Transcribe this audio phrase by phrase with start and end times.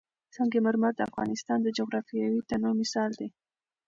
[0.35, 3.29] سنگ مرمر د افغانستان د جغرافیوي تنوع مثال دی.